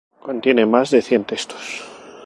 Contiene 0.19 0.65
más 0.65 0.89
de 0.89 1.03
cien 1.03 1.25
textos. 1.25 1.83